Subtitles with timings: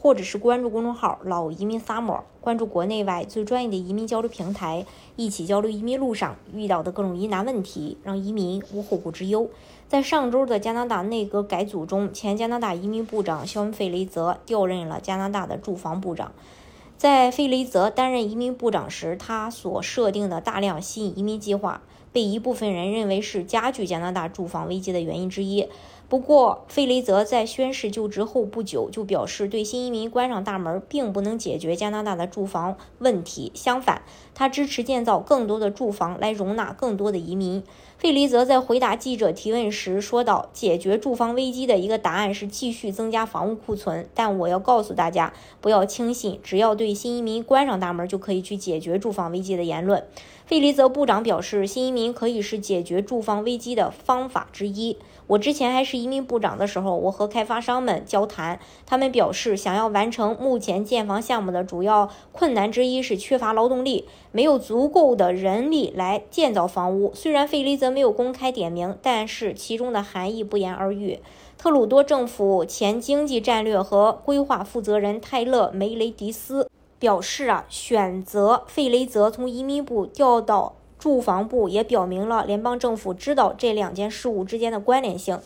[0.00, 4.86] 或者是关注公众号“老移民 Summer”，关注国内外最专业的移民交流平台，
[5.16, 9.50] 一起交流移民路上遇到的各种疑难问题，让移民无后顾之忧。
[9.88, 16.32] 在上周的加拿大内阁改组中，前加拿大移民部长肖恩·费雷泽调任了加拿大的住房部长。
[16.96, 21.80] 在费雷泽担任移民部长时，他所设定的大量吸引移民计划，
[22.18, 25.68] 被一部分人认为是加剧加拿大住房危机的原因之一。
[26.08, 33.52] 不过，费雷泽在宣誓就职后不久就表示，对新移民关上大门并不能解决加拿大的住房问题。
[33.54, 34.02] 相反，
[34.34, 37.62] 他支持建造更多的住房来容纳更多的移民。
[37.98, 50.02] 费雷泽在回答记者提问时说道：“解决住房危机的一个答案是继续增加房屋库存，但我要告诉大家，不要轻信只要对新移民关上大门就可以去解决住房危机的言论。”
[50.46, 54.96] 费雷泽部长表示，新移民可以是解决住房危机的方法之一。
[55.26, 67.12] 我之前还是移民部长的时候，我和开发商们交谈，他们表示想要完成目前建房项目的主要困难之一是缺乏劳动力，没有足够的人力来建造房屋。
[67.14, 71.18] 虽然费雷泽没有公开点名，但是其中的含义不言而喻。
[71.58, 80.76] 特鲁多政府前经济战略和规划负责人泰勒·梅雷迪斯表示啊，选择费雷泽从移民部调到。
[80.98, 85.38] 住房部也表明了联邦政府知道这两件事物之间的关联性。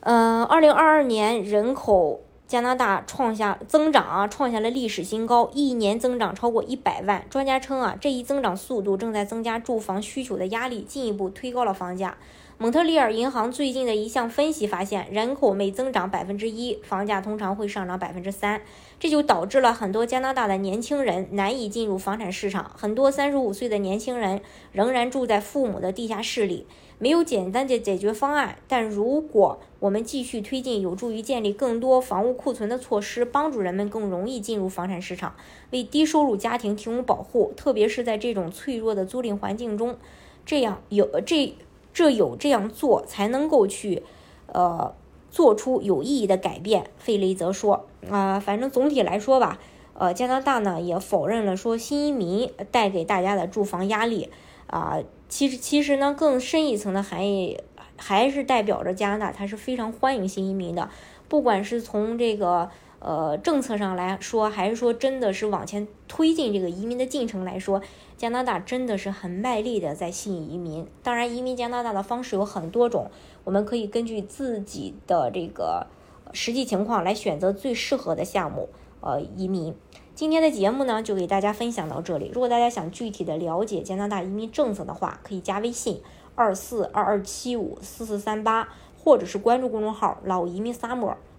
[0.00, 7.26] 嗯，二零二二年人口加拿大创下增长啊，创下了历史新高，一年增长超过一百万。
[7.28, 12.16] 专家称啊，这一增长速度正在增加住房需求的压力，进一步推高了房价。
[12.60, 18.60] 蒙特利尔银行最近的一项分析发现，人口每增长百分之一，房价通常会上涨百分之三，
[18.98, 22.72] 这就导致了很多加拿大的年轻人难以进入房产市场。
[22.76, 24.40] 很多三十五岁的年轻人
[24.72, 26.66] 仍然住在父母的地下室里，
[26.98, 28.58] 没有简单的解决方案。
[28.66, 35.36] 但如果我们继续推进有助于建立更多房屋库存的措施，帮助人们更容易进入房产市场，
[35.70, 39.96] 为低收入家庭提供保护，特别是在这种脆弱的租赁环境中，
[40.44, 41.54] 这样有这。
[41.98, 44.04] 这有这样做才能够去，
[44.46, 44.94] 呃，
[45.32, 46.92] 做出有意义的改变。
[46.96, 49.58] 费雷泽说：“啊，反正总体来说吧，
[49.94, 54.30] 呃，加拿大呢也否认了说新移民带给大家的住房压力。
[54.68, 57.58] 啊，其实其实呢更深一层的含义，
[57.96, 60.88] 还是代表着加拿大它是非常欢迎新移民的，
[61.28, 62.70] 不管是从这个。”
[63.00, 67.80] 呃，政策上来说，还是说真的是往前推进这个移民的进程来说，
[68.16, 70.86] 加拿大真的是很卖力的在吸引移民。
[71.02, 73.10] 当然，移民加拿大的方式有很多种，
[73.44, 75.86] 我们可以根据自己的这个
[76.32, 78.68] 实际情况来选择最适合的项目。
[79.00, 79.72] 呃，移民。
[80.16, 82.28] 今天的节目呢，就给大家分享到这里。
[82.34, 86.02] 如果大家想具体的了解加拿大移民政策的话，可以加微信
[86.34, 91.14] 二四二二七五四四三八，或者是关注公众号“老移民 summer”。